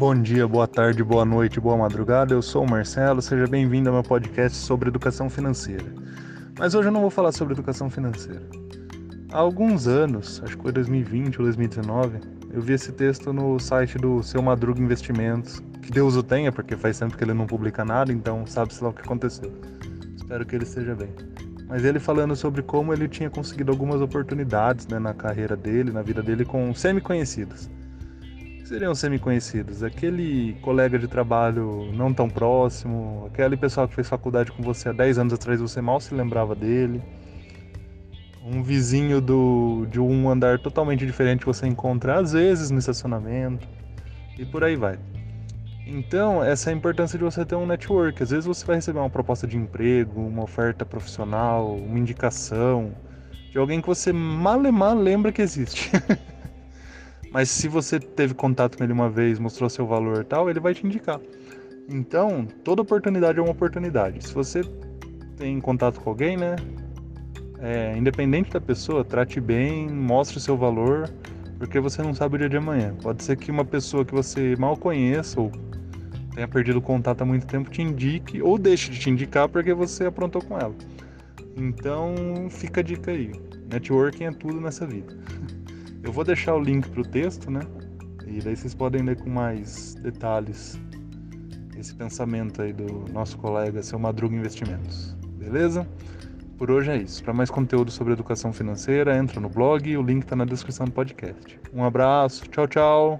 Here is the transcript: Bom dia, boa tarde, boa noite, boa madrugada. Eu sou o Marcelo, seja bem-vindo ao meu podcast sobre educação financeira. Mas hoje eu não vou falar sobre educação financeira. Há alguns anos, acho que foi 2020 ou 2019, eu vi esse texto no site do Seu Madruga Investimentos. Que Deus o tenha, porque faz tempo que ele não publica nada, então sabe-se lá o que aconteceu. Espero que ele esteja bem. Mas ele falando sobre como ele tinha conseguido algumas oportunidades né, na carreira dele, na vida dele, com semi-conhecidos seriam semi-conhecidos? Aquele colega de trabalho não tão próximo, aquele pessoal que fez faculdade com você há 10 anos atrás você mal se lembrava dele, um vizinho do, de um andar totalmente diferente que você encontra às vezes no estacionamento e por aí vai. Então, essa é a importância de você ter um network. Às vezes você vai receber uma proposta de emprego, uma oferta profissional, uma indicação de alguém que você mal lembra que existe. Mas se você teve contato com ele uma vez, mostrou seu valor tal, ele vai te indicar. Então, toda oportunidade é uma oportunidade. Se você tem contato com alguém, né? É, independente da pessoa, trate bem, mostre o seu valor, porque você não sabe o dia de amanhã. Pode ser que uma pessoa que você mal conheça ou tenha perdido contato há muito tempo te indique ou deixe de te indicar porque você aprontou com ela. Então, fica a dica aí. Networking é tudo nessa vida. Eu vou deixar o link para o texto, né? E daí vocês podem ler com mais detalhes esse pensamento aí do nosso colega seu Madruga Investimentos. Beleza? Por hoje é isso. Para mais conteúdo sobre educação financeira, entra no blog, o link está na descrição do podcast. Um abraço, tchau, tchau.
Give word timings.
Bom 0.00 0.14
dia, 0.14 0.48
boa 0.48 0.66
tarde, 0.66 1.04
boa 1.04 1.26
noite, 1.26 1.60
boa 1.60 1.76
madrugada. 1.76 2.32
Eu 2.32 2.40
sou 2.40 2.64
o 2.64 2.66
Marcelo, 2.66 3.20
seja 3.20 3.46
bem-vindo 3.46 3.90
ao 3.90 3.96
meu 3.96 4.02
podcast 4.02 4.56
sobre 4.56 4.88
educação 4.88 5.28
financeira. 5.28 5.84
Mas 6.58 6.74
hoje 6.74 6.88
eu 6.88 6.92
não 6.92 7.02
vou 7.02 7.10
falar 7.10 7.32
sobre 7.32 7.52
educação 7.52 7.90
financeira. 7.90 8.40
Há 9.30 9.36
alguns 9.36 9.86
anos, 9.86 10.40
acho 10.42 10.56
que 10.56 10.62
foi 10.62 10.72
2020 10.72 11.36
ou 11.36 11.44
2019, 11.44 12.18
eu 12.50 12.62
vi 12.62 12.72
esse 12.72 12.92
texto 12.92 13.30
no 13.30 13.60
site 13.60 13.98
do 13.98 14.22
Seu 14.22 14.40
Madruga 14.40 14.80
Investimentos. 14.80 15.62
Que 15.82 15.90
Deus 15.90 16.16
o 16.16 16.22
tenha, 16.22 16.50
porque 16.50 16.78
faz 16.78 16.98
tempo 16.98 17.14
que 17.14 17.22
ele 17.22 17.34
não 17.34 17.46
publica 17.46 17.84
nada, 17.84 18.10
então 18.10 18.46
sabe-se 18.46 18.82
lá 18.82 18.88
o 18.88 18.94
que 18.94 19.02
aconteceu. 19.02 19.52
Espero 20.16 20.46
que 20.46 20.56
ele 20.56 20.64
esteja 20.64 20.94
bem. 20.94 21.10
Mas 21.68 21.84
ele 21.84 22.00
falando 22.00 22.34
sobre 22.34 22.62
como 22.62 22.94
ele 22.94 23.06
tinha 23.06 23.28
conseguido 23.28 23.70
algumas 23.70 24.00
oportunidades 24.00 24.86
né, 24.86 24.98
na 24.98 25.12
carreira 25.12 25.54
dele, 25.54 25.92
na 25.92 26.00
vida 26.00 26.22
dele, 26.22 26.46
com 26.46 26.74
semi-conhecidos 26.74 27.68
seriam 28.70 28.94
semi-conhecidos? 28.94 29.82
Aquele 29.82 30.56
colega 30.62 30.96
de 30.96 31.08
trabalho 31.08 31.90
não 31.92 32.14
tão 32.14 32.30
próximo, 32.30 33.26
aquele 33.26 33.56
pessoal 33.56 33.88
que 33.88 33.96
fez 33.96 34.08
faculdade 34.08 34.52
com 34.52 34.62
você 34.62 34.90
há 34.90 34.92
10 34.92 35.18
anos 35.18 35.32
atrás 35.32 35.60
você 35.60 35.80
mal 35.80 36.00
se 36.00 36.14
lembrava 36.14 36.54
dele, 36.54 37.02
um 38.44 38.62
vizinho 38.62 39.20
do, 39.20 39.86
de 39.90 39.98
um 39.98 40.30
andar 40.30 40.60
totalmente 40.60 41.04
diferente 41.04 41.40
que 41.40 41.46
você 41.46 41.66
encontra 41.66 42.20
às 42.20 42.32
vezes 42.32 42.70
no 42.70 42.78
estacionamento 42.78 43.66
e 44.38 44.46
por 44.46 44.62
aí 44.62 44.76
vai. 44.76 45.00
Então, 45.84 46.42
essa 46.44 46.70
é 46.70 46.72
a 46.72 46.76
importância 46.76 47.18
de 47.18 47.24
você 47.24 47.44
ter 47.44 47.56
um 47.56 47.66
network. 47.66 48.22
Às 48.22 48.30
vezes 48.30 48.46
você 48.46 48.64
vai 48.64 48.76
receber 48.76 49.00
uma 49.00 49.10
proposta 49.10 49.48
de 49.48 49.56
emprego, 49.56 50.20
uma 50.20 50.44
oferta 50.44 50.86
profissional, 50.86 51.74
uma 51.74 51.98
indicação 51.98 52.92
de 53.50 53.58
alguém 53.58 53.80
que 53.80 53.88
você 53.88 54.12
mal 54.12 54.60
lembra 54.94 55.32
que 55.32 55.42
existe. 55.42 55.90
Mas 57.32 57.48
se 57.48 57.68
você 57.68 58.00
teve 58.00 58.34
contato 58.34 58.76
com 58.76 58.84
ele 58.84 58.92
uma 58.92 59.08
vez, 59.08 59.38
mostrou 59.38 59.70
seu 59.70 59.86
valor 59.86 60.24
tal, 60.24 60.50
ele 60.50 60.58
vai 60.58 60.74
te 60.74 60.84
indicar. 60.84 61.20
Então, 61.88 62.46
toda 62.64 62.82
oportunidade 62.82 63.38
é 63.38 63.42
uma 63.42 63.52
oportunidade. 63.52 64.26
Se 64.26 64.34
você 64.34 64.62
tem 65.36 65.60
contato 65.60 66.00
com 66.00 66.10
alguém, 66.10 66.36
né? 66.36 66.56
É, 67.58 67.96
independente 67.96 68.50
da 68.50 68.60
pessoa, 68.60 69.04
trate 69.04 69.40
bem, 69.40 69.88
mostre 69.88 70.38
o 70.38 70.40
seu 70.40 70.56
valor, 70.56 71.10
porque 71.58 71.78
você 71.78 72.02
não 72.02 72.14
sabe 72.14 72.36
o 72.36 72.38
dia 72.38 72.48
de 72.48 72.56
amanhã. 72.56 72.94
Pode 73.02 73.22
ser 73.22 73.36
que 73.36 73.50
uma 73.50 73.64
pessoa 73.64 74.04
que 74.04 74.14
você 74.14 74.56
mal 74.56 74.76
conheça 74.76 75.40
ou 75.40 75.52
tenha 76.34 76.48
perdido 76.48 76.80
contato 76.80 77.22
há 77.22 77.24
muito 77.24 77.46
tempo 77.46 77.70
te 77.70 77.82
indique 77.82 78.40
ou 78.40 78.56
deixe 78.56 78.90
de 78.90 78.98
te 78.98 79.10
indicar 79.10 79.48
porque 79.48 79.74
você 79.74 80.06
aprontou 80.06 80.42
com 80.42 80.58
ela. 80.58 80.74
Então, 81.56 82.14
fica 82.48 82.80
a 82.80 82.84
dica 82.84 83.10
aí. 83.10 83.32
Networking 83.70 84.24
é 84.24 84.30
tudo 84.30 84.60
nessa 84.60 84.86
vida. 84.86 85.16
Eu 86.02 86.12
vou 86.12 86.24
deixar 86.24 86.54
o 86.54 86.60
link 86.60 86.88
para 86.88 87.00
o 87.00 87.04
texto, 87.04 87.50
né? 87.50 87.60
E 88.26 88.40
daí 88.40 88.56
vocês 88.56 88.74
podem 88.74 89.02
ler 89.02 89.16
com 89.20 89.28
mais 89.28 89.94
detalhes 89.96 90.80
esse 91.76 91.94
pensamento 91.94 92.62
aí 92.62 92.72
do 92.72 93.10
nosso 93.12 93.38
colega 93.38 93.82
seu 93.82 93.98
Madruga 93.98 94.36
Investimentos. 94.36 95.16
Beleza? 95.38 95.86
Por 96.58 96.70
hoje 96.70 96.90
é 96.90 96.96
isso. 96.98 97.24
Para 97.24 97.32
mais 97.32 97.50
conteúdo 97.50 97.90
sobre 97.90 98.12
educação 98.12 98.52
financeira, 98.52 99.16
entra 99.16 99.40
no 99.40 99.48
blog, 99.48 99.96
o 99.96 100.02
link 100.02 100.22
está 100.22 100.36
na 100.36 100.44
descrição 100.44 100.86
do 100.86 100.92
podcast. 100.92 101.58
Um 101.72 101.82
abraço, 101.84 102.46
tchau, 102.48 102.68
tchau. 102.68 103.18